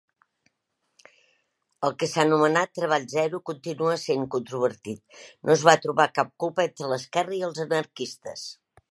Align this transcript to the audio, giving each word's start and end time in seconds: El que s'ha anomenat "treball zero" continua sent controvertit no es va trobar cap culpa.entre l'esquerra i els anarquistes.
El 1.87 1.91
que 2.03 2.07
s'ha 2.13 2.23
anomenat 2.27 2.71
"treball 2.79 3.03
zero" 3.11 3.39
continua 3.49 3.97
sent 4.03 4.25
controvertit 4.35 5.03
no 5.49 5.53
es 5.57 5.65
va 5.67 5.75
trobar 5.83 6.07
cap 6.15 6.31
culpa.entre 6.45 6.89
l'esquerra 6.95 7.37
i 7.41 7.43
els 7.49 7.61
anarquistes. 7.65 8.47